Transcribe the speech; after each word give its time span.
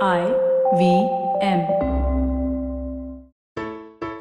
I 0.00 0.20
V 0.74 0.82
M. 1.42 1.60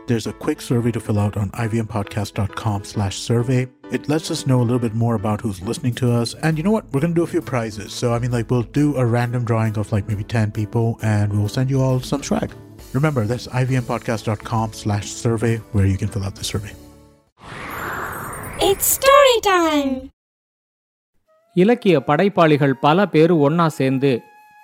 There's 0.08 0.28
a 0.28 0.34
quick 0.34 0.60
survey 0.60 0.92
to 0.92 1.00
fill 1.00 1.18
out 1.18 1.38
on 1.38 1.52
ivmpodcast.com 1.52 2.84
slash 2.84 3.18
survey. 3.18 3.70
It 3.92 4.10
lets 4.10 4.30
us 4.30 4.46
know 4.46 4.60
a 4.60 4.66
little 4.70 4.80
bit 4.80 4.94
more 4.94 5.16
about 5.16 5.40
who's 5.40 5.62
listening 5.62 5.94
to 5.96 6.12
us. 6.12 6.34
And 6.44 6.58
you 6.58 6.64
know 6.64 6.72
what? 6.72 6.86
We're 6.92 7.00
going 7.00 7.14
to 7.14 7.20
do 7.20 7.24
a 7.24 7.28
few 7.28 7.42
prizes. 7.42 7.94
So, 7.94 8.14
I 8.14 8.20
mean, 8.20 8.32
like, 8.32 8.52
we'll 8.52 8.64
do 8.64 8.98
a 8.98 9.06
random 9.06 9.46
drawing 9.46 9.78
of 9.78 9.92
like 9.94 10.08
maybe 10.10 10.26
10 10.26 10.52
people 10.52 11.00
and 11.02 11.32
we'll 11.32 11.48
send 11.48 11.70
you 11.70 11.82
all 11.82 12.02
some 12.02 12.24
swag. 12.24 12.52
Remember, 12.94 13.26
that's 13.26 13.48
ivmpodcast.com 13.48 14.74
slash 14.74 15.10
survey 15.10 15.58
where 15.72 15.86
you 15.86 15.98
can 15.98 16.10
fill 16.10 16.26
out 16.26 16.36
the 16.36 16.44
survey. 16.44 16.74
It's 18.70 18.86
story 19.00 19.38
time! 19.52 19.94
இலக்கிய 21.56 21.96
படைப்பாளிகள் 22.00 22.74
பல 22.76 23.06
பேர் 23.06 23.32
ஒன்னா 23.46 23.66
சேர்ந்து 23.68 24.12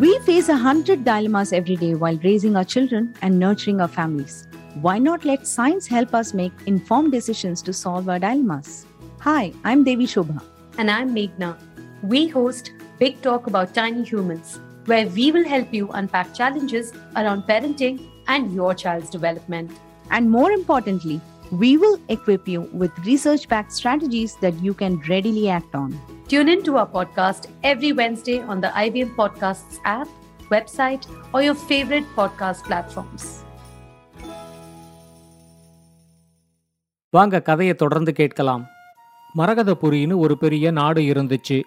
We 0.00 0.18
face 0.20 0.48
a 0.48 0.56
hundred 0.56 1.04
dilemmas 1.04 1.52
every 1.52 1.76
day 1.76 1.94
while 1.94 2.16
raising 2.24 2.56
our 2.56 2.64
children 2.64 3.14
and 3.20 3.38
nurturing 3.38 3.80
our 3.80 3.88
families. 3.88 4.46
Why 4.80 4.98
not 4.98 5.24
let 5.24 5.46
science 5.46 5.86
help 5.86 6.14
us 6.14 6.32
make 6.32 6.52
informed 6.66 7.12
decisions 7.12 7.60
to 7.62 7.72
solve 7.72 8.08
our 8.08 8.18
dilemmas? 8.18 8.86
Hi, 9.20 9.52
I'm 9.64 9.84
Devi 9.84 10.06
Shobha. 10.06 10.42
And 10.78 10.90
I'm 10.90 11.14
Meghna. 11.14 11.58
We 12.02 12.26
host 12.28 12.72
Big 12.98 13.20
Talk 13.20 13.48
About 13.48 13.74
Tiny 13.74 14.02
Humans, 14.02 14.60
where 14.86 15.08
we 15.08 15.30
will 15.30 15.44
help 15.44 15.74
you 15.74 15.90
unpack 15.90 16.32
challenges 16.32 16.92
around 17.14 17.42
parenting 17.42 18.08
and 18.28 18.54
your 18.54 18.74
child's 18.74 19.10
development. 19.10 19.70
And 20.10 20.30
more 20.30 20.52
importantly, 20.52 21.20
we 21.50 21.76
will 21.76 22.00
equip 22.08 22.48
you 22.48 22.62
with 22.72 22.98
research 23.00 23.46
backed 23.46 23.72
strategies 23.72 24.36
that 24.36 24.58
you 24.62 24.72
can 24.72 25.00
readily 25.08 25.50
act 25.50 25.74
on. 25.74 26.00
Tune 26.28 26.52
in 26.52 26.60
to 26.60 26.72
our 26.72 26.88
podcast 26.94 27.38
every 27.62 27.90
Wednesday 27.90 28.48
on 28.48 28.62
the 28.62 28.70
IBM 28.70 29.10
Podcasts 29.18 29.74
app, 29.84 30.06
website, 30.50 31.00
or 31.32 31.42
your 31.42 31.56
favorite 31.68 32.04
podcast 32.16 32.54
platforms. 32.68 33.20
வாங்க 37.10 37.42
கதையை 37.42 37.74
தொடர்ந்து 37.74 38.12
கேட்கலாம். 38.12 38.66
மரகதபுரின்னு 39.36 40.16
ஒரு 40.16 40.38
பெரிய 40.38 40.70
நாடு 40.70 41.00
இருந்துச்சு. 41.00 41.62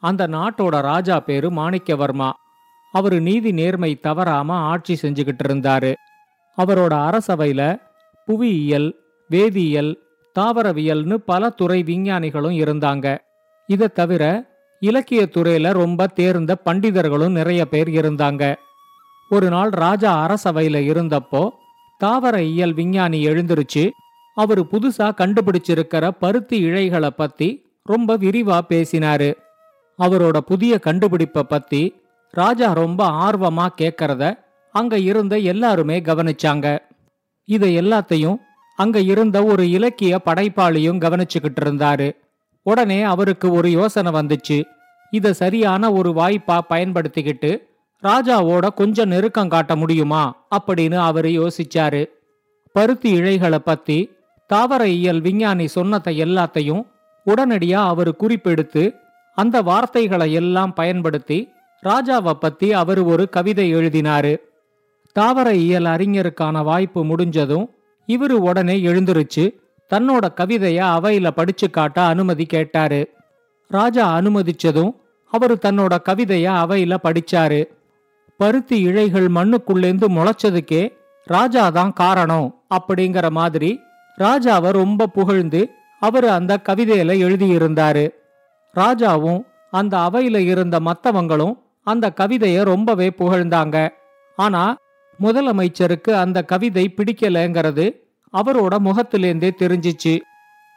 அந்த 0.00 0.28
நாட்டோட 0.28 0.80
ராஜா 0.80 1.20
பேரு 1.20 1.50
மாணிக்கவர்மா. 1.50 2.30
அவரு 2.92 3.20
நீதி 3.20 3.52
நேர்மை 3.52 4.00
தவறாம 4.00 4.54
ஆட்சி 4.54 4.98
செஞ்சுக்கிட்டு 5.02 5.40
இருந்தாரு. 5.48 5.94
அவரோட 6.56 6.94
அரசவையில 6.94 7.80
புவியியல் 8.24 8.96
வேதியியல் 9.30 9.94
தாவரவியல்னு 10.38 11.14
பல 11.14 11.48
துறை 11.48 11.82
விஞ்ஞானிகளும் 11.82 12.52
இருந்தாங்க. 12.52 13.18
இதை 13.66 13.88
தவிர 13.88 14.48
இலக்கிய 14.80 15.28
துறையில 15.30 15.72
ரொம்ப 15.72 16.06
தேர்ந்த 16.06 16.56
பண்டிதர்களும் 16.64 17.30
நிறைய 17.30 17.68
பேர் 17.68 17.88
இருந்தாங்க. 17.88 18.54
ஒரு 19.30 19.48
நாள் 19.48 19.68
ராஜா 19.68 20.26
அரசவையில 20.26 20.76
இருந்தப்போ 20.90 21.50
தாவர 21.98 22.42
இயல் 22.42 22.72
விஞ்ஞானி 22.72 23.26
எழுந்திருச்சு. 23.26 23.90
அவரு 24.34 24.66
புதுசா 24.70 25.08
கண்டுபிடிச்சிருக்கிற 25.14 26.10
பருத்தி 26.10 26.64
இழைகளை 26.64 27.06
பத்தி 27.06 27.64
ரொம்ப 27.82 28.16
விரிவா 28.16 28.60
பேசினாரு. 28.68 29.34
அவரோட 29.98 30.38
புதிய 30.38 30.78
கண்டுபிடிப்பை 30.78 31.42
பத்தி 31.42 32.02
ராஜா 32.30 32.72
ரொம்ப 32.72 33.08
ஆர்வமா 33.08 33.66
கேட்கறத 33.78 34.38
அங்க 34.72 34.98
இருந்த 34.98 35.38
எல்லாருமே 35.38 36.00
கவனிச்சாங்க. 36.00 36.78
இதை 37.44 37.78
எல்லாத்தையும் 37.78 38.36
அங்க 38.76 39.00
இருந்த 39.00 39.44
ஒரு 39.44 39.70
இலக்கிய 39.70 40.20
படைப்பாளியும் 40.24 41.00
கவனிச்சுக்கிட்டு 41.00 41.60
இருந்தாரு. 41.60 42.16
உடனே 42.62 43.02
அவருக்கு 43.02 43.52
ஒரு 43.52 43.70
யோசனை 43.70 44.12
வந்துச்சு. 44.12 44.64
இத 45.10 45.32
சரியான 45.32 45.92
ஒரு 45.92 46.10
வாய்ப்பா 46.10 46.58
பயன்படுத்திக்கிட்டு 46.70 47.58
ராஜாவோட 48.02 48.66
கொஞ்சம் 48.74 49.08
நெருக்கம் 49.08 49.48
காட்ட 49.48 49.76
முடியுமா? 49.76 50.46
அப்படின்னு 50.56 50.94
அவர் 50.94 51.24
யோசிச்சாரு. 51.24 52.06
பருத்தி 52.72 53.20
இழைகளை 53.20 53.58
பத்தி 53.58 54.10
தாவர 54.46 54.88
இயல் 54.88 55.20
விஞ்ஞானி 55.20 55.66
சொன்னதை 55.66 56.22
எல்லாத்தையும் 56.22 56.86
உடனடியா 57.26 57.72
அவர் 57.72 58.12
குறிப்பெடுத்து 58.12 58.94
அந்த 59.34 59.62
வார்த்தைகளை 59.62 60.32
எல்லாம் 60.32 60.74
பயன்படுத்தி 60.74 61.48
ராஜாவை 61.84 62.30
பத்தி 62.30 62.72
அவர் 62.72 63.00
ஒரு 63.00 63.28
கவிதை 63.28 63.74
எழுதினாரு. 63.74 64.36
தாவர 65.12 65.54
இயல் 65.54 65.84
அறிஞருக்கான 65.84 66.62
வாய்ப்பு 66.64 67.04
முடிஞ்சதும் 67.04 67.70
இவரு 68.06 68.30
உடனே 68.30 68.80
எழுந்திருச்சு. 68.80 69.59
தன்னோட 69.90 70.28
கவிதைய 70.36 70.80
அவையில 70.96 71.30
படிச்சு 71.30 71.70
காட்ட 71.70 72.02
அனுமதி 72.02 72.46
கேட்டாரு. 72.46 73.14
ராஜா 73.68 74.18
அனுமதிச்சதும் 74.18 74.92
அவரு 75.30 75.58
தன்னோட 75.62 75.98
கவிதைய 76.08 76.46
அவையில 76.62 76.96
படிச்சாரு. 77.02 77.64
பருத்தி 78.36 78.86
இழைகள் 78.86 79.28
மண்ணுக்குள்ளேந்து 79.28 80.06
முளைச்சதுக்கே 80.08 80.92
ராஜா 81.24 81.70
தான் 81.70 81.92
காரணம் 81.92 82.62
அப்படிங்கிற 82.74 83.30
மாதிரி 83.30 83.80
ராஜாவை 84.18 84.70
ரொம்ப 84.70 85.06
புகழ்ந்து 85.06 85.70
அவரு 86.00 86.30
அந்த 86.30 86.58
கவிதையில 86.68 87.14
எழுதியிருந்தாரு. 87.26 88.10
ராஜாவும் 88.74 89.42
அந்த 89.70 89.96
அவையில 89.96 90.38
இருந்த 90.38 90.80
மத்தவங்களும் 90.80 91.58
அந்த 91.82 92.12
கவிதைய 92.20 92.64
ரொம்பவே 92.64 93.12
புகழ்ந்தாங்க. 93.18 93.88
ஆனா 94.36 94.76
முதலமைச்சருக்கு 95.20 96.10
அந்த 96.10 96.42
கவிதை 96.42 96.94
பிடிக்கலங்கிறது 96.96 97.86
அவரோட 98.32 98.74
முகத்திலேந்தே 98.86 99.50
தெரிஞ்சிச்சு. 99.58 100.20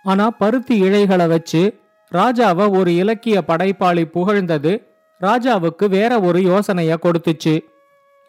ஆனா 0.04 0.30
பருத்தி 0.30 0.82
இழைகளை 0.82 1.28
வச்சு 1.28 1.80
ராஜாவை 2.12 2.78
ஒரு 2.78 2.96
இலக்கிய 2.96 3.42
படைப்பாளி 3.42 4.06
புகழ்ந்தது 4.06 4.74
ராஜாவுக்கு 5.22 5.90
வேற 5.90 6.20
ஒரு 6.20 6.40
யோசனைய 6.40 6.94
கொடுத்துச்சு. 7.04 7.60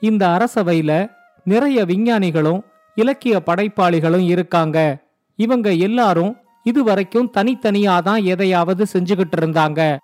இந்த 0.01 0.27
அரசவையில 0.27 1.11
நிறைய 1.45 1.85
விஞ்ஞானிகளும் 1.85 2.65
இலக்கிய 2.95 3.43
படைப்பாளிகளும் 3.47 4.27
இருக்காங்க. 4.27 4.97
இவங்க 5.37 5.73
எல்லாரும் 5.73 6.37
இதுவரைக்கும் 6.63 7.31
தனித்தனியா 7.37 8.03
தான் 8.03 8.23
எதையாவது 8.23 8.87
செஞ்சுகிட்டு 8.93 9.37
இருந்தாங்க. 9.37 9.97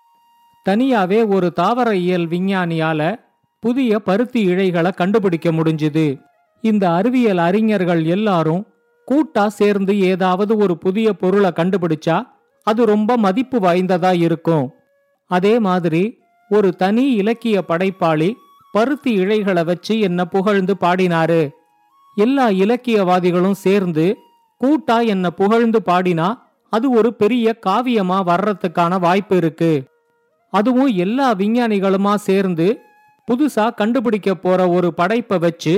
தனியாவே 0.69 1.33
ஒரு 1.33 1.51
தாவர 1.51 1.95
இயல் 1.95 2.27
விஞ்ஞானியால 2.27 3.19
புதிய 3.59 3.99
பருத்தி 3.99 4.47
இழைகளை 4.47 4.93
கண்டுபிடிக்க 4.93 5.51
முடிஞ்சுது. 5.51 6.21
இந்த 6.61 6.91
அறிவியல் 6.91 7.37
அறிஞர்கள் 7.37 8.05
எல்லாரும் 8.05 8.67
கூட்டா 9.07 9.47
சேர்ந்து 9.47 9.99
ஏதாவது 9.99 10.57
ஒரு 10.57 10.77
புதிய 10.77 11.13
பொருளை 11.13 11.51
கண்டுபிடிச்சா 11.55 12.17
அது 12.67 12.85
ரொம்ப 12.85 13.17
மதிப்பு 13.17 13.59
வாய்ந்ததா 13.59 14.11
இருக்கும். 14.19 14.67
அதே 15.31 15.59
மாதிரி 15.59 16.03
ஒரு 16.49 16.75
தனி 16.75 17.05
இலக்கிய 17.11 17.57
படைப்பாளி 17.61 18.29
பருத்தி 18.71 19.11
இழைகளை 19.17 19.63
வச்சு 19.65 19.99
என்ன 19.99 20.25
புகழ்ந்து 20.25 20.75
பாடினாரு. 20.81 21.41
எல்லா 22.17 22.47
இலக்கியவாதிகளும் 22.49 23.59
சேர்ந்து 23.65 24.05
கூட்டா 24.61 25.05
என்ன 25.05 25.31
புகழ்ந்து 25.31 25.81
பாடினா 25.85 26.27
அது 26.73 26.91
ஒரு 26.91 27.13
பெரிய 27.13 27.55
காவியமா 27.65 28.17
வர்றதுக்கான 28.29 28.99
வாய்ப்பு 28.99 29.35
இருக்கு. 29.37 29.71
அதுவும் 30.53 30.91
எல்லா 30.95 31.27
விஞ்ஞானிகளுமா 31.33 32.13
சேர்ந்து 32.15 32.67
புதுசா 33.27 33.65
கண்டுபிடிக்க 33.73 34.35
போற 34.35 34.69
ஒரு 34.69 34.93
படைப்பை 34.93 35.37
வச்சு 35.39 35.73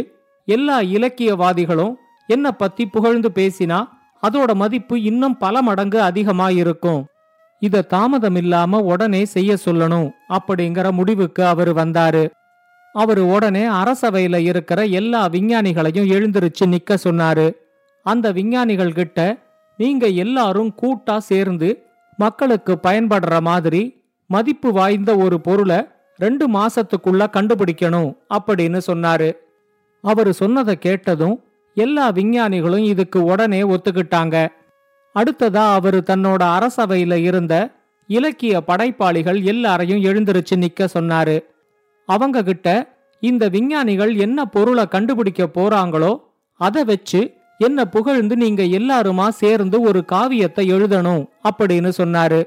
எல்லா 0.48 0.82
இலக்கியவாதிகளும் 0.82 1.94
என்ன 2.28 2.52
பத்தி 2.52 2.86
புகழ்ந்து 2.86 3.32
பேசினா 3.36 3.88
அதோட 4.24 4.54
மதிப்பு 4.54 5.02
இன்னும் 5.02 5.38
பல 5.38 5.62
மடங்கு 5.62 6.02
அதிகமா 6.02 6.50
இருக்கும் 6.50 7.06
இத 7.60 7.86
தாமதமில்லாம 7.90 8.80
உடனே 8.80 9.26
செய்ய 9.26 9.58
சொல்லணும் 9.66 10.10
அப்படிங்கிற 10.30 10.92
முடிவுக்கு 10.92 11.46
அவர் 11.46 11.76
வந்தாரு. 11.76 12.30
அவரு 12.94 13.28
உடனே 13.28 13.68
அரசவையில 13.68 14.36
இருக்கிற 14.36 14.86
எல்லா 14.86 15.28
விஞ்ஞானிகளையும் 15.30 16.10
எழுந்திருச்சு 16.16 16.66
நிக்க 16.66 16.98
சொன்னாரு. 17.04 17.54
அந்த 18.04 18.32
விஞ்ஞானிகள் 18.32 18.94
கிட்ட 18.94 19.38
நீங்க 19.78 20.08
எல்லாரும் 20.08 20.74
கூட்டா 20.82 21.18
சேர்ந்து 21.18 21.86
மக்களுக்கு 22.18 22.80
பயன்படுற 22.84 23.42
மாதிரி 23.42 24.04
மதிப்பு 24.26 24.72
வாய்ந்த 24.72 25.16
ஒரு 25.16 25.42
பொருளை 25.42 25.88
ரெண்டு 26.18 26.50
மாசத்துக்குள்ள 26.50 27.24
கண்டுபிடிக்கணும் 27.32 28.18
அப்படின்னு 28.34 28.80
சொன்னாரு. 28.88 29.32
அவரு 30.02 30.34
சொன்னதை 30.34 30.78
கேட்டதும் 30.78 31.44
எல்லா 31.76 32.10
விஞ்ஞானிகளும் 32.10 32.84
இதுக்கு 32.84 33.24
உடனே 33.24 33.62
ஒத்துக்கிட்டாங்க. 33.62 34.48
அடுத்ததா 35.16 35.74
அவரு 35.74 36.04
தன்னோட 36.06 36.44
அரசவையில 36.44 37.14
இருந்த 37.14 37.72
இலக்கிய 38.08 38.62
படைப்பாளிகள் 38.62 39.42
எல்லாரையும் 39.42 40.04
எழுந்திருச்சு 40.04 40.56
நிக்க 40.56 40.88
சொன்னாரு. 40.94 41.44
அவங்க 42.06 42.44
கிட்ட 42.44 42.96
இந்த 43.20 43.48
விஞ்ஞானிகள் 43.48 44.16
என்ன 44.16 44.46
பொருளை 44.46 44.88
கண்டுபிடிக்க 44.88 45.50
போறாங்களோ 45.54 46.20
அதை 46.54 46.84
வச்சு 46.84 47.34
என்ன 47.58 47.86
புகழ்ந்து 47.86 48.36
நீங்க 48.36 48.64
எல்லாருமா 48.64 49.28
சேர்ந்து 49.28 49.82
ஒரு 49.82 50.06
காவியத்தை 50.12 50.74
எழுதணும் 50.74 51.28
அப்படின்னு 51.50 51.92
சொன்னாரு. 51.98 52.46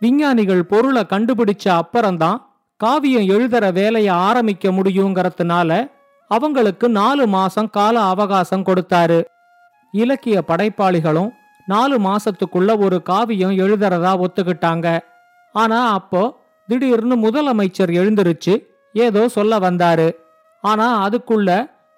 விஞ்ஞானிகள் 0.00 0.64
பொருளை 0.64 1.02
கண்டுபிடிச்ச 1.02 1.68
அப்புறம்தான் 1.68 2.54
காவியம் 2.76 3.22
எழுதுற 3.22 3.72
வேலையை 3.72 4.14
ஆரம்பிக்க 4.14 4.70
முடியுங்கிறதுனால 4.70 5.90
அவங்களுக்கு 6.34 6.86
நாலு 6.88 7.24
மாசம் 7.26 7.70
கால 7.70 7.96
அவகாசம் 8.12 8.66
கொடுத்தாரு. 8.66 9.20
இலக்கிய 9.94 10.36
படைப்பாளிகளும் 10.48 11.30
நாலு 11.66 11.96
மாசத்துக்குள்ள 12.00 12.70
ஒரு 12.84 12.98
காவியம் 13.02 13.56
எழுதுறதா 13.64 14.12
ஒத்துக்கிட்டாங்க. 14.24 14.86
ஆனா 15.54 15.78
அப்போ 15.92 16.22
திடீர்னு 16.68 17.16
முதலமைச்சர் 17.16 17.92
எழுந்திருச்சு 18.00 18.54
ஏதோ 18.92 19.22
சொல்ல 19.28 19.58
வந்தாரு. 19.58 20.08
ஆனா 20.64 20.86
அதுக்குள்ள 21.06 21.50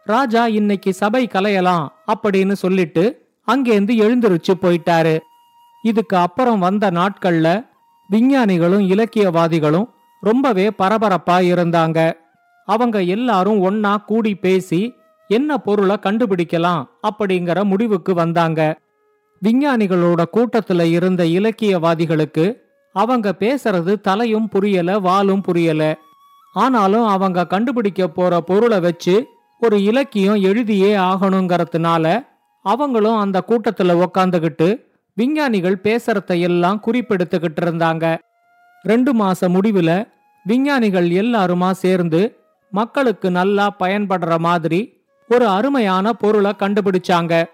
ராஜா 0.07 0.43
இன்னைக்கு 0.59 0.91
சபை 0.93 1.23
கலையலாம் 1.33 1.85
அப்படின்னு 2.13 2.55
சொல்லிட்டு 2.63 3.05
அங்கேருந்து 3.49 3.95
எழுந்திருச்சு 4.05 4.53
போயிட்டாரு. 4.63 5.15
இதுக்கு 5.83 6.17
அப்புறம் 6.17 6.59
வந்த 6.59 6.85
நாட்கள்ல 6.91 7.49
விஞ்ஞானிகளும் 8.11 8.85
இலக்கியவாதிகளும் 8.93 9.89
ரொம்பவே 10.23 10.67
பரபரப்பா 10.79 11.37
இருந்தாங்க. 11.53 11.99
அவங்க 12.67 13.03
எல்லாரும் 13.03 13.71
ஒன்னா 13.71 14.05
கூடி 14.05 14.35
பேசி 14.35 14.95
என்ன 15.29 15.59
பொருளை 15.59 15.97
கண்டுபிடிக்கலாம்? 15.97 16.85
அப்படிங்கிற 17.03 17.65
முடிவுக்கு 17.65 18.15
வந்தாங்க. 18.15 18.79
விஞ்ஞானிகளோட 19.43 20.25
கூட்டத்துல 20.33 20.83
இருந்த 20.83 21.25
இலக்கியவாதிகளுக்கு 21.25 22.57
அவங்க 22.93 23.35
பேசுறது 23.39 24.01
தலையும் 24.01 24.49
புரியல 24.49 25.01
வாலும் 25.01 25.43
புரியல. 25.43 25.97
ஆனாலும் 26.53 27.07
அவங்க 27.07 27.47
கண்டுபிடிக்க 27.47 28.09
போற 28.09 28.41
பொருளை 28.41 28.81
வச்சு 28.81 29.27
ஒரு 29.61 29.83
இலக்கியம் 29.83 30.35
எழுதியே 30.35 30.93
ஆகணுங்கிறதுனால 30.97 32.27
அவங்களும் 32.63 33.17
அந்த 33.17 33.45
கூட்டத்துல 33.49 34.05
உக்காந்துகிட்டு 34.05 34.81
விஞ்ஞானிகள் 35.15 35.81
பேசுறத 35.83 36.41
எல்லாம் 36.41 36.83
குறிப்பெடுத்துக்கிட்டு 36.87 37.61
இருந்தாங்க. 37.61 38.19
ரெண்டு 38.83 39.15
மாச 39.15 39.41
முடிவுல 39.41 40.09
விஞ்ஞானிகள் 40.45 41.09
எல்லாருமா 41.09 41.71
சேர்ந்து 41.71 42.37
மக்களுக்கு 42.75 43.31
நல்லா 43.31 43.77
பயன்படுற 43.79 44.39
மாதிரி 44.39 45.03
ஒரு 45.29 45.49
அருமையான 45.49 46.13
பொருளை 46.13 46.53
கண்டுபிடிச்சாங்க. 46.59 47.45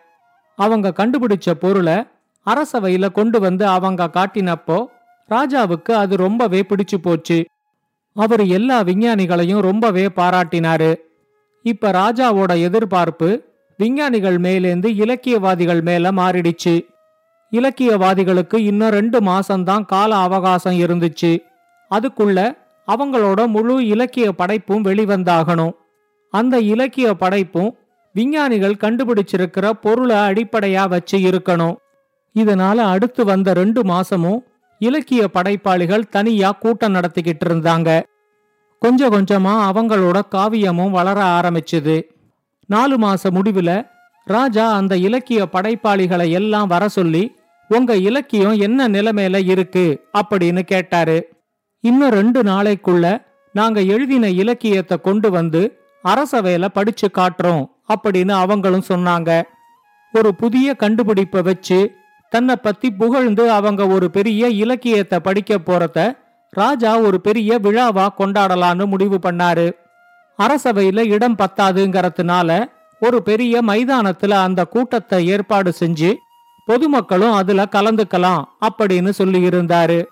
அவங்க 0.57 0.93
கண்டுபிடிச்ச 0.97 1.51
பொருளை 1.51 2.05
அரசவையில 2.47 3.13
கொண்டு 3.13 3.41
வந்து 3.41 3.67
அவங்க 3.67 4.11
காட்டினப்போ 4.13 4.87
ராஜாவுக்கு 5.29 5.93
அது 5.93 6.17
ரொம்பவே 6.17 6.65
பிடிச்சு 6.69 6.97
போச்சு. 7.03 7.45
அவர் 8.15 8.47
எல்லா 8.47 8.83
விஞ்ஞானிகளையும் 8.83 9.61
ரொம்பவே 9.61 10.07
பாராட்டினாரு. 10.07 10.95
இப்ப 11.63 11.91
ராஜாவோட 11.91 12.61
எதிர்பார்ப்பு 12.61 13.45
விஞ்ஞானிகள் 13.77 14.41
மேலேந்து 14.41 14.87
இலக்கியவாதிகள் 14.87 15.83
மேல 15.83 16.13
மாறிடுச்சு. 16.13 16.87
இலக்கியவாதிகளுக்கு 17.53 18.57
இன்னும் 18.57 18.89
ரெண்டு 18.89 19.21
மாசம்தான் 19.21 19.85
கால 19.85 20.17
அவகாசம் 20.17 20.81
இருந்துச்சு. 20.81 21.39
அதுக்குள்ள 21.91 22.60
அவங்களோட 22.91 23.47
முழு 23.47 23.87
இலக்கிய 23.87 24.33
படைப்பும் 24.33 24.85
வெளிவந்தாகணும். 24.85 25.73
அந்த 26.31 26.59
இலக்கிய 26.59 27.15
படைப்பும் 27.15 27.77
விஞ்ஞானிகள் 28.13 28.77
கண்டுபிடிச்சிருக்கிற 28.81 29.71
பொருளை 29.71 30.17
அடிப்படையா 30.17 30.89
வச்சு 30.89 31.19
இருக்கணும். 31.19 31.77
இதனால 32.35 32.75
அடுத்து 32.75 33.25
வந்த 33.25 33.53
ரெண்டு 33.53 33.83
மாசமும் 33.83 34.39
இலக்கிய 34.79 35.29
படைப்பாளிகள் 35.29 36.09
தனியா 36.09 36.51
கூட்டம் 36.51 36.95
நடத்திக்கிட்டு 36.95 37.45
இருந்தாங்க. 37.49 38.03
கொஞ்சம் 38.79 39.13
கொஞ்சமா 39.13 39.55
அவங்களோட 39.71 40.21
காவியமும் 40.31 40.91
வளர 40.91 41.23
ஆரம்பிச்சுது. 41.23 42.03
நாலு 42.67 42.99
மாச 42.99 43.31
முடிவுல 43.31 43.87
ராஜா 44.25 44.73
அந்த 44.73 44.97
இலக்கிய 44.97 45.49
படைப்பாளிகளை 45.53 46.31
எல்லாம் 46.31 46.67
வர 46.67 46.89
சொல்லி 46.89 47.35
உங்க 47.69 47.97
இலக்கியம் 47.97 48.53
என்ன 48.53 48.89
நிலைமையில 48.89 49.49
இருக்கு? 49.49 50.05
அப்படின்னு 50.19 50.61
கேட்டாரு. 50.61 51.29
இன்னும் 51.81 52.11
ரெண்டு 52.11 52.43
நாளைக்குள்ள 52.43 53.23
நாங்க 53.53 53.81
எழுதின 53.81 54.29
இலக்கியத்தை 54.29 54.97
கொண்டு 55.01 55.31
வந்து 55.31 55.61
அரசவையில 56.05 56.69
படிச்சு 56.69 57.11
காட்டுறோம் 57.19 57.65
அப்படின்னு 57.89 58.31
அவங்களும் 58.31 58.89
சொன்னாங்க. 58.89 59.43
ஒரு 60.13 60.35
புதிய 60.35 60.75
கண்டுபிடிப்பை 60.75 61.43
வச்சு 61.43 61.79
தன்னை 62.29 62.57
பத்தி 62.57 62.91
புகழ்ந்து 62.91 63.51
அவங்க 63.51 63.87
ஒரு 63.87 64.11
பெரிய 64.11 64.49
இலக்கியத்தை 64.49 65.21
படிக்க 65.21 65.59
போறத 65.59 65.99
ராஜா 66.51 66.99
ஒரு 66.99 67.21
பெரிய 67.21 67.59
விழாவா 67.59 68.07
கொண்டாடலான்னு 68.19 68.87
முடிவு 68.87 69.19
பண்ணாரு. 69.23 69.73
அரசவையில 70.39 71.07
இடம் 71.07 71.37
பத்தாதுங்கிறதுனால 71.37 72.51
ஒரு 73.01 73.23
பெரிய 73.23 73.63
மைதானத்துல 73.63 74.31
அந்த 74.31 74.65
கூட்டத்தை 74.65 75.27
ஏற்பாடு 75.27 75.73
செஞ்சு 75.81 76.15
பொதுமக்களும் 76.69 77.33
அதுல 77.33 77.63
கலந்துக்கலாம் 77.71 78.43
அப்படின்னு 78.69 79.11
சொல்லி 79.11 79.49
இருந்தாரு 79.49 80.05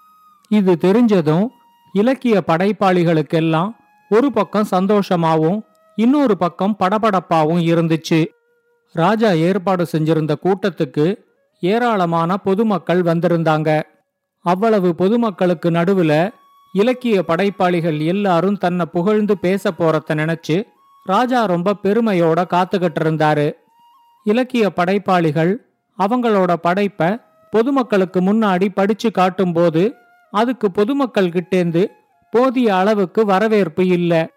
இது 0.51 0.79
தெரிஞ்சதும் 0.81 1.47
இலக்கிய 1.93 2.43
படைப்பாளிகளுக்கெல்லாம் 2.47 3.77
ஒரு 4.09 4.33
பக்கம் 4.33 4.67
சந்தோஷமாவும் 4.71 5.61
இன்னொரு 5.97 6.37
பக்கம் 6.37 6.77
படபடப்பாவும் 6.79 7.63
இருந்துச்சு. 7.65 8.27
ராஜா 8.93 9.31
ஏற்பாடு 9.31 9.87
செஞ்சிருந்த 9.93 10.35
கூட்டத்துக்கு 10.45 11.17
ஏராளமான 11.61 12.37
பொதுமக்கள் 12.37 13.03
வந்திருந்தாங்க. 13.03 13.83
அவ்வளவு 14.39 14.95
பொதுமக்களுக்கு 14.95 15.71
நடுவுல 15.71 16.33
இலக்கிய 16.73 17.23
படைப்பாளிகள் 17.23 17.99
எல்லாரும் 17.99 18.59
தன்னை 18.59 18.87
புகழ்ந்து 18.87 19.39
பேச 19.39 19.71
போறத 19.71 20.15
நினைச்சு 20.15 20.63
ராஜா 21.05 21.45
ரொம்ப 21.45 21.77
பெருமையோட 21.83 22.45
காத்துக்கிட்டு 22.51 23.01
இருந்தாரு. 23.01 23.53
இலக்கிய 24.25 24.71
படைப்பாளிகள் 24.71 25.67
அவங்களோட 25.99 26.55
படைப்ப 26.63 27.27
பொதுமக்களுக்கு 27.51 28.21
முன்னாடி 28.21 28.69
படிச்சு 28.75 29.11
காட்டும்போது 29.11 29.95
அதுக்கு 30.31 30.71
பொதுமக்கள் 30.71 31.31
கிட்டேந்து 31.31 31.91
போதிய 32.31 32.77
அளவுக்கு 32.77 33.25
வரவேற்பு 33.25 33.87
இல்ல. 33.87 34.31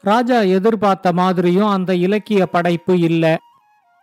ராஜா 0.00 0.40
எதிர்பார்த்த 0.40 1.12
மாதிரியும் 1.12 1.68
அந்த 1.68 1.94
இலக்கிய 1.94 2.46
படைப்பு 2.46 2.98
இல்ல. 2.98 3.36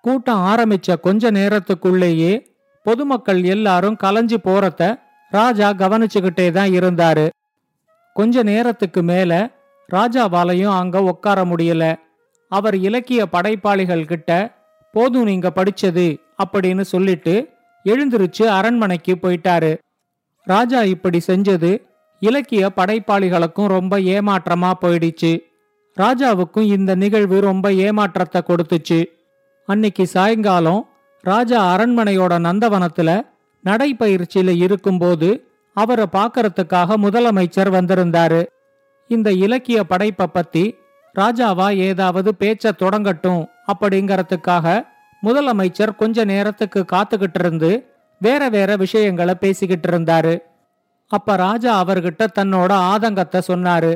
கூட்டம் 0.01 0.37
ஆரம்பிச்ச 0.37 0.99
கொஞ்ச 0.99 1.31
நேரத்துக்குள்ளேயே 1.31 2.45
பொதுமக்கள் 2.83 3.43
எல்லாரும் 3.43 3.97
கலைஞ்சு 4.03 4.37
போறத 4.43 5.01
ராஜா 5.29 5.73
கவனிச்சுக்கிட்டே 5.73 6.51
தான் 6.51 6.69
இருந்தாரு. 6.69 7.29
கொஞ்ச 8.13 8.43
நேரத்துக்கு 8.43 9.03
மேல 9.03 9.49
ராஜாவாலையும் 9.93 10.77
அங்க 10.77 11.03
உட்கார 11.03 11.43
முடியல. 11.43 11.95
அவர் 12.47 12.75
இலக்கிய 12.75 13.25
படைப்பாளிகள் 13.25 14.05
கிட்ட 14.05 14.59
போதும் 14.91 15.23
நீங்க 15.23 15.51
படிச்சது 15.55 16.17
அப்படின்னு 16.43 16.81
சொல்லிட்டு 16.81 17.47
எழுந்திருச்சு 17.85 18.43
அரண்மனைக்கு 18.43 19.17
போயிட்டாரு. 19.21 19.77
ராஜா 20.43 20.83
இப்படி 20.83 21.21
செஞ்சது 21.27 21.71
இலக்கிய 22.19 22.71
படைப்பாளிகளுக்கும் 22.75 23.67
ரொம்ப 23.67 23.99
ஏமாற்றமா 23.99 24.71
போயிடுச்சு. 24.81 25.31
ராஜாவுக்கும் 25.97 26.67
இந்த 26.75 26.95
நிகழ்வு 26.95 27.39
ரொம்ப 27.39 27.71
ஏமாற்றத்தை 27.73 28.41
கொடுத்துச்சு. 28.47 29.05
அன்னைக்கு 29.65 30.07
சாயங்காலம் 30.07 30.89
ராஜா 31.21 31.75
அரண்மனையோட 31.75 32.33
நந்தவனத்துல 32.39 33.09
நடைப்பயிற்சியில 33.65 34.55
இருக்கும்போது 34.57 35.29
அவரை 35.73 36.05
பார்க்கறதுக்காக 36.11 36.97
முதலமைச்சர் 36.97 37.69
வந்திருந்தாரு. 37.69 38.45
இந்த 39.07 39.31
இலக்கிய 39.31 39.83
படைப்பை 39.83 40.27
பத்தி 40.27 40.75
ராஜாவா 41.19 41.77
ஏதாவது 41.77 42.31
பேச்ச 42.39 42.71
தொடங்கட்டும் 42.79 43.45
அப்படிங்கறதுக்காக 43.73 44.85
முதலமைச்சர் 45.23 45.95
கொஞ்ச 45.95 46.23
நேரத்துக்கு 46.25 46.85
காத்துக்கிட்டு 46.91 47.39
இருந்து 47.39 47.71
வேற 48.21 48.49
வேற 48.49 48.71
விஷயங்களை 48.75 49.35
பேசிக்கிட்டு 49.35 49.87
இருந்தாரு. 49.91 50.33
அப்ப 51.11 51.35
ராஜா 51.35 51.71
அவர்கிட்ட 51.83 52.23
தன்னோட 52.39 52.71
ஆதங்கத்தை 52.91 53.39
சொன்னாரு. 53.47 53.93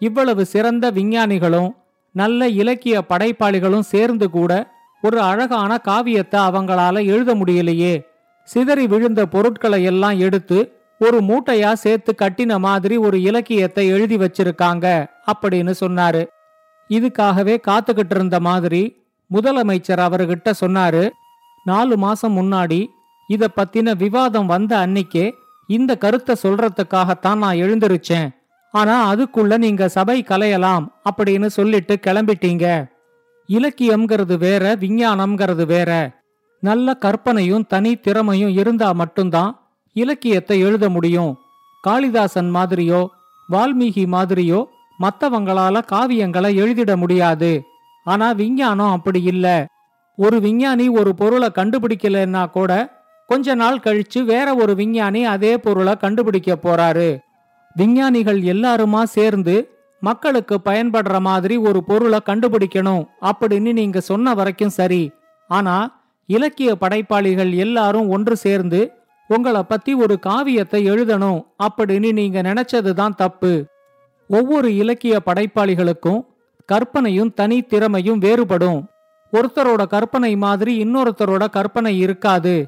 இவ்வளவு 0.00 0.42
சிறந்த 0.44 0.84
விஞ்ஞானிகளும் 0.90 1.70
நல்ல 2.14 2.48
இலக்கிய 2.48 2.96
படைப்பாளிகளும் 3.08 3.90
சேர்ந்து 3.92 4.26
கூட 4.30 4.52
ஒரு 5.02 5.18
அழகான 5.20 5.72
காவியத்தை 5.78 6.38
அவங்களால 6.40 6.96
எழுத 7.06 7.34
முடியலையே. 7.34 7.94
சிதறி 8.48 8.86
விழுந்த 8.86 9.20
பொருட்களை 9.26 9.80
எல்லாம் 9.82 10.18
எடுத்து 10.18 10.58
ஒரு 11.00 11.18
மூட்டையா 11.20 11.70
சேர்த்து 11.72 12.12
கட்டின 12.22 12.58
மாதிரி 12.58 12.96
ஒரு 12.96 13.16
இலக்கியத்தை 13.20 13.84
எழுதி 13.88 14.16
வச்சிருக்காங்க 14.16 14.86
அப்படின்னு 15.32 15.72
சொன்னாரு. 15.80 16.22
இதுக்காகவே 16.90 17.54
காத்துக்கிட்டு 17.68 18.14
இருந்த 18.14 18.40
மாதிரி 18.40 18.82
முதலமைச்சர் 19.30 20.02
அவர்கிட்ட 20.06 20.50
சொன்னாரு. 20.60 21.04
நாலு 21.64 21.96
மாசம் 21.96 22.36
முன்னாடி 22.36 22.80
இத 23.32 23.48
பத்தின 23.56 23.96
விவாதம் 23.96 24.46
வந்த 24.46 24.72
அன்னைக்கே 24.76 25.26
இந்த 25.68 25.96
கருத்தை 25.96 26.34
சொல்றதுக்காகத்தான் 26.42 27.42
நான் 27.42 27.60
எழுந்திருச்சேன். 27.64 28.26
ஆனா 28.74 28.94
அதுக்குள்ள 29.12 29.58
நீங்க 29.58 29.88
சபை 29.88 30.16
கலையலாம் 30.22 30.84
அப்படின்னு 31.10 31.46
சொல்லிட்டு 31.46 31.94
கிளம்பிட்டீங்க. 32.06 32.66
இலக்கியம்ங்கிறது 33.48 34.36
வேற 34.38 34.64
விஞ்ஞானம்ங்கிறது 34.74 35.64
வேற. 35.66 35.90
நல்ல 36.62 36.94
கற்பனையும் 36.94 37.66
தனி 37.66 37.92
திறமையும் 37.96 38.54
இருந்தா 38.56 38.92
மட்டும்தான் 38.92 39.50
இலக்கியத்தை 39.96 40.56
எழுத 40.60 40.88
முடியும். 40.88 41.32
காளிதாசன் 41.82 42.50
மாதிரியோ 42.54 43.00
வால்மீகி 43.52 44.04
மாதிரியோ 44.16 44.60
மத்தவங்களால 45.00 45.76
காவியங்களை 45.92 46.50
எழுதிட 46.54 46.96
முடியாது. 46.96 47.52
ஆனா 48.06 48.28
விஞ்ஞானம் 48.32 48.94
அப்படி 48.96 49.20
இல்ல. 49.22 49.46
ஒரு 50.18 50.40
விஞ்ஞானி 50.40 50.86
ஒரு 50.88 51.10
பொருளை 51.14 51.48
கண்டுபிடிக்கலன்னா 51.54 52.42
கூட 52.50 52.72
கொஞ்ச 53.26 53.54
நாள் 53.54 53.78
கழிச்சு 53.78 54.24
வேற 54.24 54.54
ஒரு 54.54 54.74
விஞ்ஞானி 54.74 55.24
அதே 55.24 55.58
பொருளை 55.58 55.96
கண்டுபிடிக்க 55.96 56.58
போறாரு. 56.62 57.18
விஞ்ஞானிகள் 57.74 58.40
எல்லாருமா 58.40 59.02
சேர்ந்து 59.02 59.70
மக்களுக்கு 60.00 60.58
பயன்படுற 60.64 61.20
மாதிரி 61.20 61.56
ஒரு 61.56 61.84
பொருளை 61.84 62.18
கண்டுபிடிக்கணும் 62.26 63.06
அப்படின்னு 63.20 63.72
நீங்க 63.72 64.00
சொன்ன 64.00 64.34
வரைக்கும் 64.34 64.68
சரி. 64.68 65.10
ஆனா 65.48 66.02
இலக்கிய 66.26 66.76
படைப்பாளிகள் 66.80 67.52
எல்லாரும் 67.52 68.08
ஒன்று 68.08 68.36
சேர்ந்து 68.36 68.92
உங்களை 69.28 69.62
பத்தி 69.62 69.94
ஒரு 69.94 70.18
காவியத்தை 70.26 70.90
எழுதணும் 70.90 71.46
அப்படின்னு 71.62 72.12
நீங்க 72.12 72.42
நினைச்சதுதான் 72.42 73.14
தப்பு. 73.16 73.66
ஒவ்வொரு 74.28 74.76
இலக்கிய 74.76 75.20
படைப்பாளிகளுக்கும் 75.26 76.24
கற்பனையும் 76.66 77.34
தனி 77.34 77.62
திறமையும் 77.62 78.20
வேறுபடும். 78.20 78.84
ஒருத்தரோட 79.32 79.86
கற்பனை 79.86 80.36
மாதிரி 80.36 80.84
இன்னொருத்தரோட 80.84 81.50
கற்பனை 81.50 81.98
இருக்காது. 81.98 82.66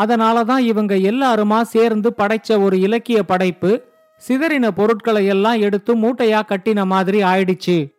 அதனாலதான் 0.00 0.58
இவங்க 0.58 0.94
எல்லாருமா 0.94 1.60
சேர்ந்து 1.62 2.14
படைச்ச 2.18 2.62
ஒரு 2.62 2.80
இலக்கிய 2.80 3.22
படைப்பு 3.22 3.84
சிதறின 4.28 4.68
பொருட்களை 4.68 5.26
எல்லாம் 5.26 5.60
எடுத்து 5.60 5.96
மூட்டையா 5.96 6.40
கட்டின 6.48 6.84
மாதிரி 6.84 7.22
ஆயிடுச்சு. 7.22 7.94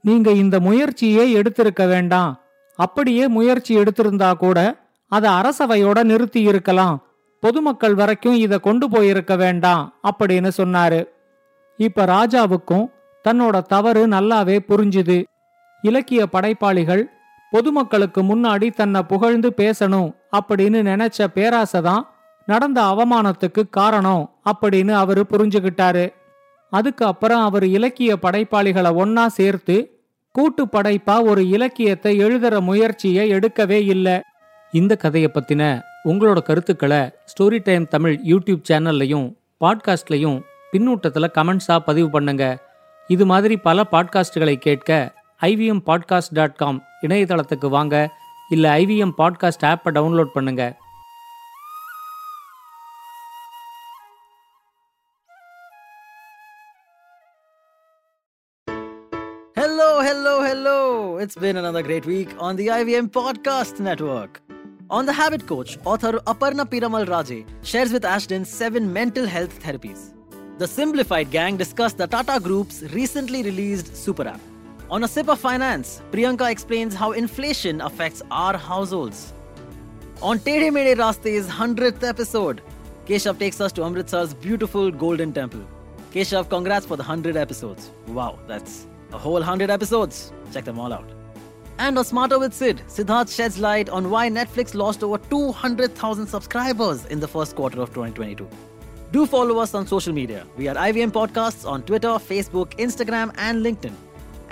நீங்க 0.00 0.30
இந்த 0.30 0.60
முயற்சியே 0.60 1.34
எடுத்திருக்க 1.34 1.86
வேண்டாம். 1.86 2.40
அப்படியே 2.76 3.28
முயற்சி 3.28 3.76
எடுத்திருந்தா 3.76 4.32
கூட 4.32 4.58
அதை 5.08 5.30
அரசவையோட 5.30 6.02
நிறுத்தி 6.02 6.40
இருக்கலாம். 6.40 7.02
பொதுமக்கள் 7.40 7.94
வரைக்கும் 7.94 8.34
இதை 8.34 8.58
கொண்டு 8.60 8.90
போயிருக்க 8.90 9.36
வேண்டாம் 9.36 9.94
அப்படின்னு 10.02 10.50
சொன்னாரு. 10.56 11.08
இப்ப 11.76 12.06
ராஜாவுக்கும் 12.06 12.86
தன்னோட 13.28 13.62
தவறு 13.62 14.06
நல்லாவே 14.06 14.58
புரிஞ்சுது. 14.68 15.24
இலக்கிய 15.82 16.26
படைப்பாளிகள் 16.26 17.10
பொதுமக்களுக்கு 17.52 18.20
முன்னாடி 18.22 18.66
தன்னை 18.70 19.00
புகழ்ந்து 19.02 19.48
பேசணும் 19.56 20.10
அப்படின்னு 20.38 20.80
நினைச்ச 20.90 21.26
பேராசை 21.34 21.80
தான் 21.80 22.04
நடந்த 22.48 22.78
அவமானத்துக்கு 22.92 23.62
காரணம் 23.70 24.24
அப்படின்னு 24.50 24.92
அவரு 25.02 25.22
புரிஞ்சுகிட்டாரு. 25.30 26.04
அதுக்கு 26.72 27.04
அப்புறம் 27.06 27.42
அவர் 27.42 27.66
இலக்கிய 27.76 28.12
படைப்பாளிகளை 28.22 28.90
ஒன்னா 29.02 29.24
சேர்த்து 29.38 29.76
கூட்டு 30.34 30.62
படைப்பா 30.66 31.16
ஒரு 31.22 31.42
இலக்கியத்தை 31.48 32.12
எழுதுற 32.24 32.60
முயற்சியை 32.60 33.24
எடுக்கவே 33.32 33.80
இல்லை. 33.94 34.16
இந்த 34.72 34.92
கதையை 34.96 35.30
பத்தின 35.34 35.62
உங்களோட 36.04 36.38
கருத்துக்களை 36.42 37.00
ஸ்டோரி 37.32 37.58
டைம் 37.64 37.86
தமிழ் 37.88 38.16
யூடியூப் 38.24 38.62
சேனல்லையும் 38.70 39.26
பாட்காஸ்ட்லையும் 39.60 40.38
பின்னூட்டத்தில் 40.72 41.34
கமெண்ட்ஸாக 41.38 41.86
பதிவு 41.88 42.08
பண்ணுங்க. 42.10 42.44
இது 43.08 43.24
மாதிரி 43.26 43.54
பல 43.66 43.84
பாட்காஸ்டுகளை 43.90 44.54
கேட்க 44.56 44.90
ஐவிஎம் 45.41 45.81
பாட்காஸ்ட் 45.85 46.33
டாட் 46.33 46.55
காம் 46.55 46.79
இணையதளத்துக்கு 47.01 47.69
வாங்க 47.69 47.95
இல்ல 48.49 48.77
ஐவிஎம் 48.77 49.15
பாட்காஸ்ட் 49.17 49.65
ஆப்பை 49.65 49.91
டவுன்லோட் 49.97 50.33
பண்ணுங்க 50.33 50.63
Hello, 59.55 60.01
hello, 60.01 60.43
hello. 60.43 61.17
It's 61.17 61.35
been 61.35 61.57
another 61.57 61.81
great 61.81 62.05
week 62.05 62.29
on 62.39 62.55
the 62.55 62.67
IVM 62.67 63.09
Podcast 63.09 63.79
Network. 63.79 64.41
On 64.89 65.05
The 65.05 65.13
Habit 65.13 65.47
Coach, 65.47 65.77
author 65.83 66.13
Aparna 66.25 66.65
Piramal 66.65 67.05
Raje 67.05 67.45
shares 67.63 67.91
with 67.91 68.05
Ashton 68.05 68.45
seven 68.45 68.91
mental 68.93 69.25
health 69.25 69.59
therapies. 69.59 70.13
The 70.59 70.67
Simplified 70.67 71.31
Gang 71.31 71.57
discuss 71.57 71.93
the 71.93 72.07
Tata 72.07 72.39
Group's 72.39 72.83
recently 72.93 73.43
released 73.43 73.95
super 73.95 74.27
app. 74.27 74.39
On 74.92 75.04
A 75.04 75.08
Sip 75.08 75.30
of 75.30 75.40
Finance, 75.40 76.02
Priyanka 76.12 76.50
explains 76.50 76.94
how 76.94 77.12
inflation 77.12 77.80
affects 77.80 78.20
our 78.30 78.58
households. 78.58 79.32
On 80.20 80.38
Tede 80.38 80.70
Raste's 80.98 81.48
100th 81.48 82.06
episode, 82.06 82.60
Keshav 83.06 83.38
takes 83.38 83.58
us 83.62 83.72
to 83.72 83.84
Amritsar's 83.84 84.34
beautiful 84.34 84.90
Golden 84.90 85.32
Temple. 85.32 85.64
Keshav, 86.12 86.50
congrats 86.50 86.84
for 86.84 86.98
the 86.98 87.02
100 87.02 87.38
episodes. 87.38 87.90
Wow, 88.08 88.38
that's 88.46 88.86
a 89.14 89.18
whole 89.18 89.40
100 89.40 89.70
episodes. 89.70 90.30
Check 90.52 90.66
them 90.66 90.78
all 90.78 90.92
out. 90.92 91.10
And 91.78 91.96
on 91.96 92.04
Smarter 92.04 92.38
with 92.38 92.52
Sid, 92.52 92.82
Siddharth 92.86 93.34
sheds 93.34 93.58
light 93.58 93.88
on 93.88 94.10
why 94.10 94.28
Netflix 94.28 94.74
lost 94.74 95.02
over 95.02 95.16
200,000 95.16 96.26
subscribers 96.26 97.06
in 97.06 97.18
the 97.18 97.28
first 97.28 97.56
quarter 97.56 97.80
of 97.80 97.88
2022. 97.94 98.46
Do 99.10 99.24
follow 99.24 99.58
us 99.58 99.72
on 99.72 99.86
social 99.86 100.12
media. 100.12 100.46
We 100.58 100.68
are 100.68 100.74
IVM 100.74 101.12
Podcasts 101.12 101.66
on 101.66 101.82
Twitter, 101.84 102.08
Facebook, 102.08 102.76
Instagram, 102.76 103.34
and 103.38 103.64
LinkedIn. 103.64 103.94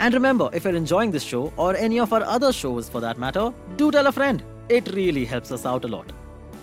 And 0.00 0.14
remember, 0.14 0.48
if 0.54 0.64
you're 0.64 0.74
enjoying 0.74 1.10
this 1.10 1.22
show 1.22 1.52
or 1.58 1.76
any 1.76 2.00
of 2.00 2.14
our 2.14 2.22
other 2.22 2.54
shows 2.54 2.88
for 2.88 3.02
that 3.02 3.18
matter, 3.18 3.52
do 3.76 3.90
tell 3.90 4.06
a 4.06 4.12
friend. 4.12 4.42
It 4.70 4.94
really 4.94 5.26
helps 5.26 5.52
us 5.52 5.66
out 5.66 5.84
a 5.84 5.88
lot. 5.88 6.10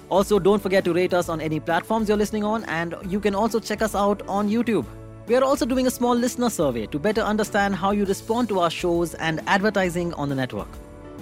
Also, 0.10 0.40
don't 0.40 0.60
forget 0.60 0.84
to 0.86 0.94
rate 0.94 1.14
us 1.14 1.30
on 1.30 1.40
any 1.40 1.60
platforms 1.60 2.10
you're 2.10 2.18
listening 2.18 2.44
on, 2.44 2.64
and 2.64 2.96
you 3.06 3.20
can 3.20 3.36
also 3.36 3.60
check 3.60 3.84
us 3.84 3.94
out 3.94 4.28
on 4.28 4.50
YouTube. 4.50 4.88
We 5.28 5.36
are 5.36 5.44
also 5.44 5.68
doing 5.68 5.86
a 5.86 5.92
small 5.92 6.16
listener 6.16 6.50
survey 6.50 6.88
to 6.88 6.98
better 6.98 7.22
understand 7.22 7.76
how 7.76 7.92
you 7.92 8.06
respond 8.06 8.50
to 8.50 8.60
our 8.60 8.72
shows 8.72 9.14
and 9.14 9.40
advertising 9.46 10.16
on 10.16 10.30
the 10.30 10.36
network. 10.36 10.70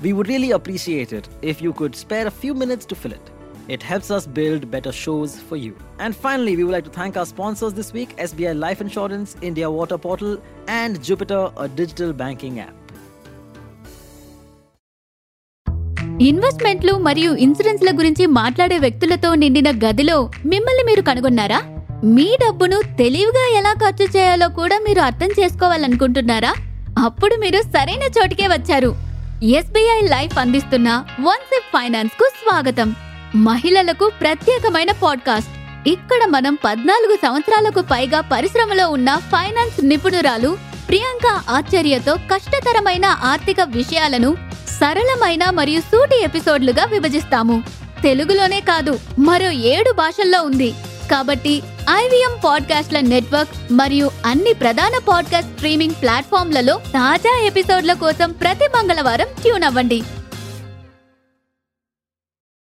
We 0.01 0.13
would 0.13 0.29
really 0.29 0.51
appreciate 0.51 1.11
it 1.11 1.27
if 1.41 1.61
you 1.61 1.73
could 1.73 1.97
spare 1.97 2.27
a 2.27 2.31
few 2.31 2.53
minutes 2.53 2.85
to 2.85 2.95
fill 2.95 3.11
it. 3.11 3.29
It 3.67 3.81
helps 3.81 4.11
us 4.11 4.27
build 4.29 4.69
better 4.69 4.91
shows 4.93 5.39
for 5.39 5.55
you. 5.57 5.75
And 5.99 6.15
finally, 6.15 6.55
we 6.55 6.63
would 6.63 6.73
like 6.73 6.83
to 6.83 6.91
thank 6.91 7.17
our 7.17 7.25
sponsors 7.25 7.73
this 7.73 7.91
week 7.91 8.15
SBI 8.19 8.53
Life 8.55 8.79
Insurance, 8.79 9.35
India 9.41 9.69
Water 9.69 9.97
Portal, 9.97 10.33
and 10.69 11.01
Jupiter, 11.01 11.51
a 11.57 11.67
digital 11.69 12.13
banking 12.15 12.57
app. 12.61 12.75
ఇన్వెస్ట్మెంట్లు 16.21 16.93
మరియు 17.05 17.31
ఇన్సూరెన్స్ల 17.45 17.89
గురించి 17.93 18.25
మాట్లాడే 18.37 18.77
వ్యక్తులతో 18.83 19.29
నిండిన 19.41 19.69
గదిలో 19.81 20.15
మిమ్మల్ని 20.51 20.83
మీరు 20.89 21.01
కనుగొన్నారా 21.01 21.57
మీ 22.15 22.27
డబ్బును 22.43 22.77
తెలివిగా 22.99 23.45
ఎలా 23.59 23.73
ఖర్చు 23.81 24.05
చేయాలో 24.15 24.47
కూడా 24.59 24.77
మీరు 24.85 25.01
అర్థం 25.01 25.31
చేసుకోవాలనుకుంటున్నారా 25.39 26.53
అప్పుడు 27.05 27.37
మీరు 27.43 27.61
సరైన 27.73 28.07
చోటికే 28.17 28.47
వచ్చారు 28.55 28.91
ఎస్బీఐ 29.57 29.99
లైఫ్ 30.13 30.37
అందిస్తున్న 30.43 30.89
వన్ 31.27 31.45
సిప్ 31.49 31.69
ఫైనాన్స్కు 31.75 32.27
స్వాగతం 32.39 32.91
మహిళలకు 33.35 34.11
ప్రత్యేకమైన 34.21 34.91
పాడ్కాస్ట్. 34.91 35.49
ఇక్కడ 35.87 36.25
మనం 36.25 36.57
పద్నాలుగు 36.65 37.17
సంవత్సరాలకు 37.25 37.81
పైగా 37.81 38.21
పరిశ్రమలో 38.21 38.89
ఉన్న 38.89 39.15
ఫైనాన్స్ 39.15 39.85
నిపుణురాలు 39.85 40.57
ప్రియాంక 40.87 41.41
ఆశ్చర్యతో 41.49 42.15
కష్టతరమైన 42.15 43.05
ఆర్థిక 43.05 43.57
విషయాలను 43.65 44.37
సరళమైన 44.79 45.49
మరియు 45.49 45.81
సూటి 45.81 46.23
ఎపిసోడ్లుగా 46.23 46.85
విభజిస్తాము. 46.85 47.63
తెలుగులోనే 48.03 48.59
కాదు 48.59 48.99
మరో 49.19 49.49
ఏడు 49.49 49.91
భాషల్లో 49.91 50.43
ఉంది. 50.43 50.73
కాబట్టి 51.11 51.63
ఐవిఎం 51.89 52.37
పాడ్కాస్ట్ల 52.45 52.99
నెట్వర్క్ 52.99 53.73
మరియు 53.73 54.11
అన్ని 54.25 54.53
ప్రధాన 54.53 54.91
పాడ్కాస్ట్ 55.07 55.53
స్ట్రీమింగ్ 55.53 55.93
ప్లాట్ఫామ్లలో 56.01 56.77
తాజా 56.77 57.41
ఎపిసోడ్ల 57.43 57.93
కోసం 57.93 58.31
ప్రతి 58.31 58.67
మంగళవారం 58.67 59.27
ట్యూన్ 59.41 59.63
అవ్వండి. 59.63 60.03